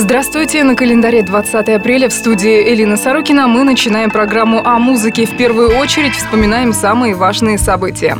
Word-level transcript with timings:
Здравствуйте! 0.00 0.62
На 0.62 0.76
календаре 0.76 1.22
20 1.22 1.68
апреля 1.70 2.08
в 2.08 2.12
студии 2.12 2.72
Элина 2.72 2.96
Сорокина 2.96 3.48
мы 3.48 3.64
начинаем 3.64 4.10
программу 4.10 4.64
о 4.64 4.78
музыке. 4.78 5.26
В 5.26 5.36
первую 5.36 5.76
очередь 5.76 6.14
вспоминаем 6.14 6.72
самые 6.72 7.16
важные 7.16 7.58
события. 7.58 8.16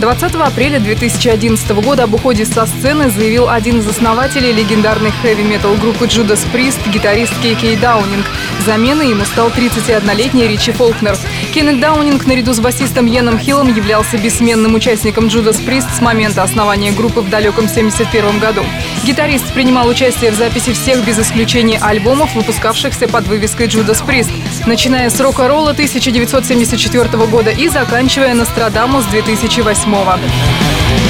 20 0.00 0.32
апреля 0.36 0.78
2011 0.78 1.70
года 1.82 2.04
об 2.04 2.14
уходе 2.14 2.46
со 2.46 2.66
сцены 2.66 3.10
заявил 3.10 3.48
один 3.48 3.80
из 3.80 3.88
основателей 3.88 4.52
легендарной 4.52 5.10
хэви-метал 5.10 5.74
группы 5.74 6.04
Judas 6.04 6.46
Priest, 6.52 6.78
гитарист 6.92 7.32
Кей 7.42 7.76
Даунинг. 7.76 8.24
Заменой 8.64 9.10
ему 9.10 9.24
стал 9.24 9.48
31-летний 9.48 10.46
Ричи 10.46 10.70
Фолкнер. 10.70 11.16
Кеннет 11.52 11.80
Даунинг 11.80 12.26
наряду 12.26 12.52
с 12.52 12.60
басистом 12.60 13.06
Йеном 13.06 13.40
Хиллом 13.40 13.74
являлся 13.74 14.18
бессменным 14.18 14.76
участником 14.76 15.26
Judas 15.26 15.60
Priest 15.66 15.88
с 15.96 16.00
момента 16.00 16.44
основания 16.44 16.92
группы 16.92 17.20
в 17.20 17.28
далеком 17.28 17.64
1971 17.64 18.38
году. 18.38 18.64
Гитарист 19.04 19.52
принимал 19.52 19.88
участие 19.88 20.30
в 20.30 20.36
записи 20.36 20.74
всех 20.74 21.04
без 21.04 21.18
исключения 21.18 21.80
альбомов, 21.80 22.36
выпускавшихся 22.36 23.08
под 23.08 23.26
вывеской 23.26 23.66
Judas 23.66 24.06
Priest, 24.06 24.30
начиная 24.66 25.10
с 25.10 25.20
рок-н-ролла 25.20 25.70
1974 25.70 27.26
года 27.26 27.50
и 27.50 27.68
заканчивая 27.68 28.34
Нострадамус 28.34 29.04
2008 29.06 29.90
года. 29.92 31.07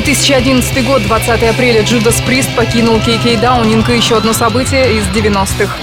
2011 0.00 0.86
год, 0.86 1.02
20 1.02 1.42
апреля, 1.42 1.82
Judas 1.82 2.24
Priest 2.26 2.48
покинул 2.56 2.98
Кей 3.00 3.36
Даунинг 3.36 3.90
и 3.90 3.96
еще 3.96 4.16
одно 4.16 4.32
событие 4.32 4.96
из 4.96 5.04
90-х. 5.08 5.74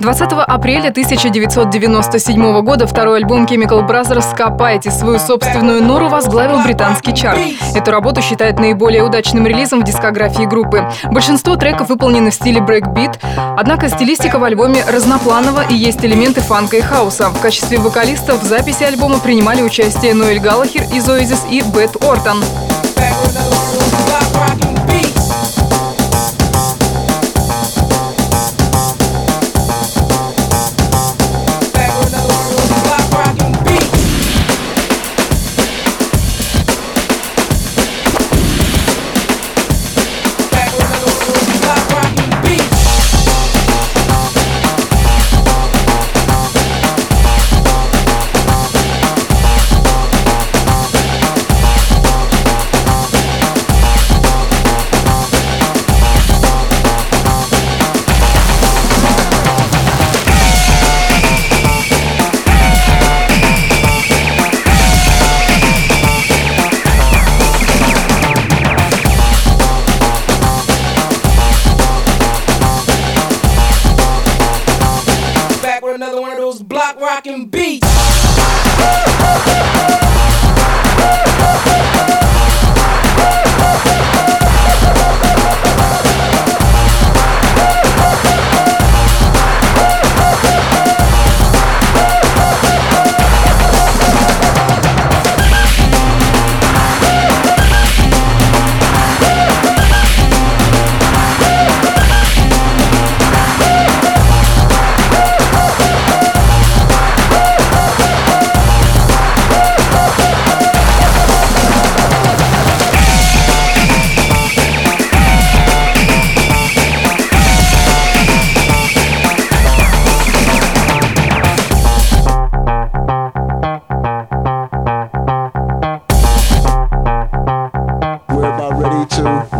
20 0.00 0.32
апреля 0.46 0.90
1997 0.90 2.60
года 2.62 2.86
второй 2.86 3.18
альбом 3.18 3.46
Chemical 3.46 3.86
Brothers 3.86 4.30
«Выкопайте» 4.30 4.92
свою 4.92 5.18
собственную 5.18 5.82
нору 5.82 6.08
возглавил 6.08 6.62
британский 6.62 7.12
чарт. 7.14 7.40
Эту 7.74 7.90
работу 7.90 8.22
считают 8.22 8.60
наиболее 8.60 9.02
удачным 9.02 9.46
релизом 9.46 9.80
в 9.80 9.84
дискографии 9.84 10.44
группы. 10.44 10.88
Большинство 11.10 11.56
треков 11.56 11.88
выполнены 11.88 12.30
в 12.30 12.34
стиле 12.34 12.60
брейкбит, 12.60 13.18
однако 13.56 13.88
стилистика 13.88 14.38
в 14.38 14.44
альбоме 14.44 14.84
разнопланова 14.88 15.64
и 15.68 15.74
есть 15.74 16.04
элементы 16.04 16.42
фанка 16.42 16.76
и 16.76 16.80
хауса. 16.80 17.30
В 17.30 17.40
качестве 17.40 17.78
вокалистов 17.78 18.42
в 18.42 18.46
записи 18.46 18.84
альбома 18.84 19.18
принимали 19.18 19.62
участие 19.62 20.14
Ноэль 20.14 20.38
Галлахер 20.38 20.82
из 20.94 21.08
Oasis 21.08 21.50
и 21.50 21.62
Бет 21.62 21.96
Ортон. 22.04 22.38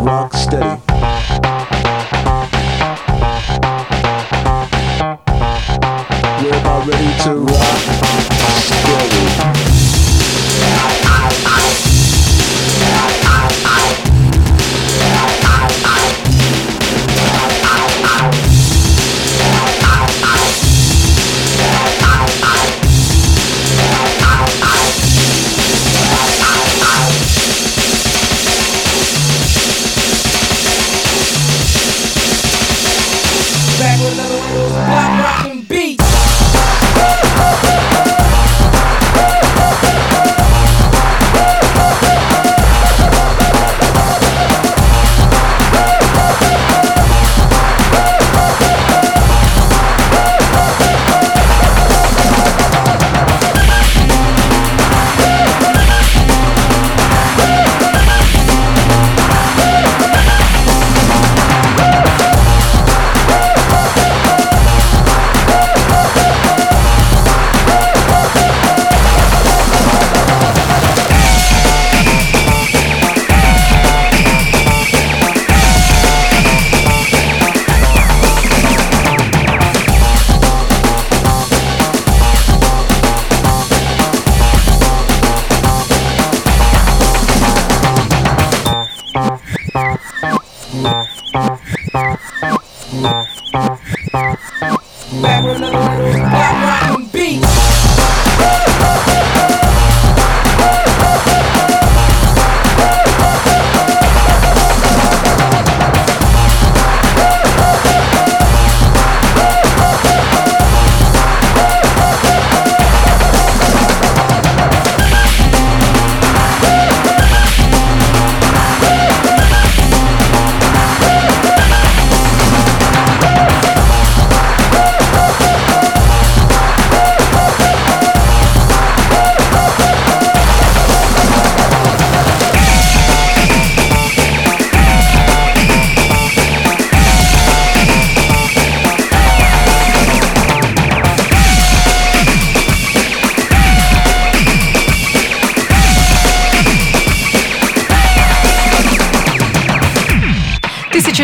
rock 0.04 0.32
steady. 0.34 0.87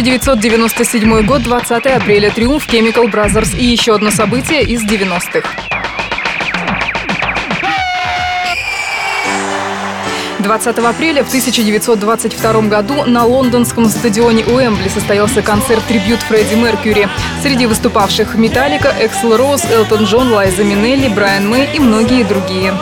1997 0.05 1.25
год, 1.25 1.45
20 1.45 1.87
апреля, 1.87 2.31
триумф 2.31 2.69
Chemical 2.69 3.11
Brothers 3.11 3.57
и 3.59 3.65
еще 3.65 3.95
одно 3.95 4.11
событие 4.11 4.63
из 4.63 4.85
90-х. 4.85 5.49
20 10.41 10.79
апреля 10.79 11.25
в 11.25 11.29
1922 11.29 12.61
году 12.69 13.05
на 13.07 13.25
лондонском 13.25 13.87
стадионе 13.87 14.45
Уэмбли 14.45 14.89
состоялся 14.89 15.41
концерт 15.41 15.83
«Трибют 15.89 16.21
Фредди 16.21 16.55
Меркьюри». 16.55 17.09
Среди 17.43 17.65
выступавших 17.65 18.35
«Металлика», 18.35 18.95
«Эксел 19.01 19.39
Роуз», 19.39 19.65
«Элтон 19.65 20.05
Джон», 20.05 20.31
«Лайза 20.35 20.65
Минелли», 20.65 21.09
«Брайан 21.09 21.49
Мэй» 21.49 21.71
и 21.75 21.81
многие 21.81 22.25
другие. 22.25 22.75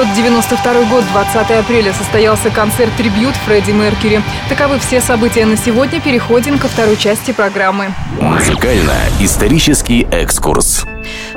1992 0.00 0.84
год, 0.88 1.04
20 1.12 1.50
апреля, 1.50 1.92
состоялся 1.92 2.50
концерт-трибют 2.50 3.34
Фредди 3.46 3.72
Меркьюри. 3.72 4.22
Таковы 4.48 4.78
все 4.78 5.00
события 5.00 5.44
на 5.44 5.56
сегодня. 5.56 6.00
Переходим 6.00 6.58
ко 6.58 6.68
второй 6.68 6.96
части 6.96 7.32
программы. 7.32 7.92
Музыкально-исторический 8.20 10.06
экскурс. 10.10 10.86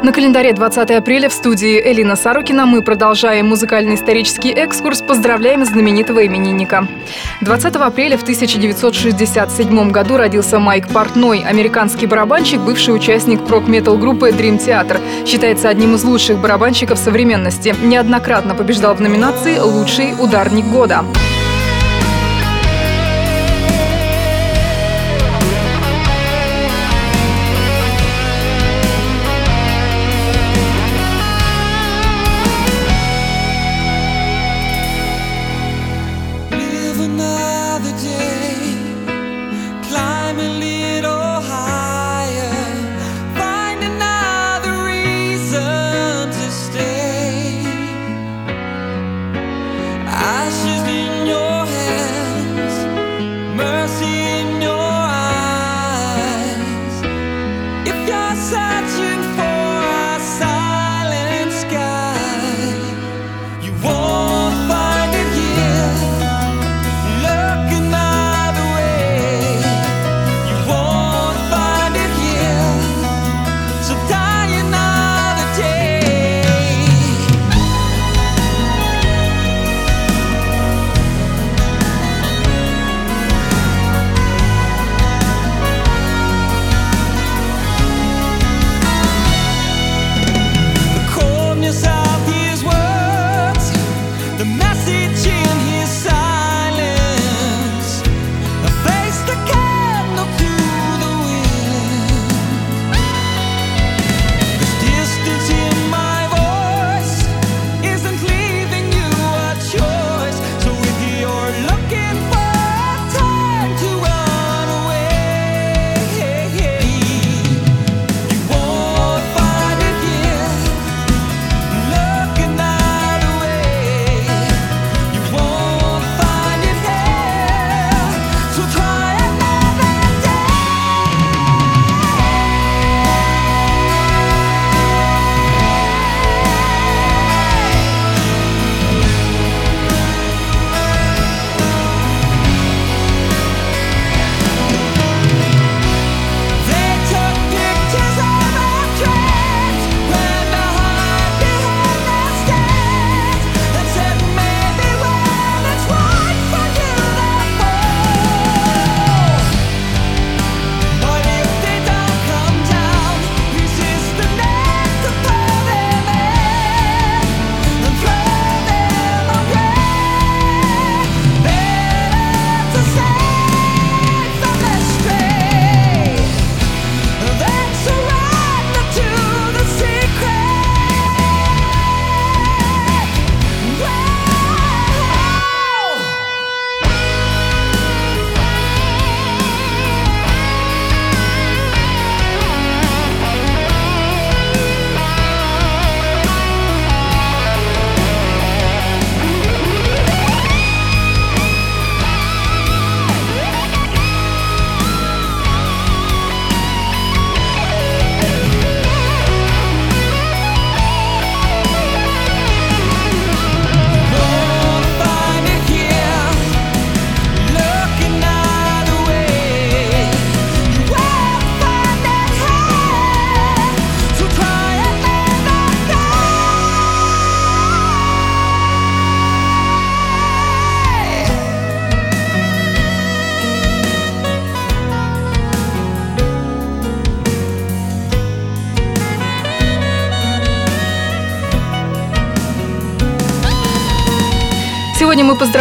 На 0.04 0.12
календаре 0.12 0.52
20 0.52 0.92
апреля 0.92 1.30
в 1.30 1.34
студии 1.34 1.80
Элина 1.82 2.18
Сорокина 2.18 2.66
мы 2.66 2.82
продолжаем 2.82 3.48
музыкально-исторический 3.48 4.52
экскурс. 4.52 5.02
Поздравляем 5.02 5.64
знаменитого 5.64 6.26
именинника. 6.26 6.90
20 7.40 7.76
апреля 7.78 8.18
в 8.18 8.24
1967 8.24 9.92
году 9.92 10.18
родился 10.18 10.60
Майк 10.60 10.90
Портной, 10.90 11.46
американский 11.48 12.06
барабанщик, 12.06 12.60
бывший 12.60 12.94
участник 12.94 13.46
прок-метал 13.46 13.98
группы 13.98 14.32
Dream 14.32 14.60
Theater. 14.60 15.00
Считается 15.26 15.70
одним 15.70 15.96
из 15.96 16.04
лучших 16.04 16.38
барабанщиков 16.38 17.00
современности. 17.00 17.74
Неоднократно 17.82 18.56
побеждал 18.56 18.96
в 18.96 19.00
номинации 19.00 19.58
«Лучший 19.58 20.16
ударник 20.20 20.66
года». 20.66 21.06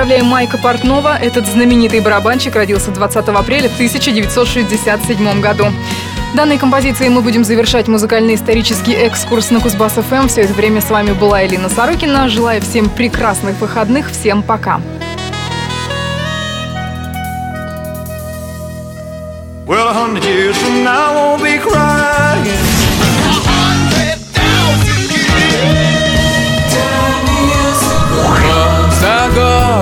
Поздравляем 0.02 0.26
Майка 0.26 0.58
Портнова. 0.58 1.16
Этот 1.16 1.46
знаменитый 1.46 2.00
барабанщик 2.00 2.56
родился 2.56 2.90
20 2.90 3.28
апреля 3.28 3.66
1967 3.66 5.40
году. 5.40 5.66
Данной 6.34 6.58
композицией 6.58 7.08
мы 7.08 7.20
будем 7.20 7.44
завершать 7.44 7.86
музыкально-исторический 7.86 8.94
экскурс 8.94 9.52
на 9.52 9.60
Кузбасс 9.60 9.92
ФМ. 9.92 10.26
Все 10.26 10.40
это 10.40 10.54
время 10.54 10.80
с 10.80 10.90
вами 10.90 11.12
была 11.12 11.46
Элина 11.46 11.68
Сорокина. 11.68 12.28
Желаю 12.28 12.60
всем 12.62 12.88
прекрасных 12.88 13.60
выходных. 13.60 14.10
Всем 14.10 14.42
пока. 14.42 14.80
Well, 19.68 19.86
a 19.86 19.94
hundred 19.94 20.24
years 20.24 20.56
from 20.56 20.82
now, 20.82 21.12
I 21.12 21.14
won't 21.14 21.42
be 21.44 21.58
crying. 21.58 22.71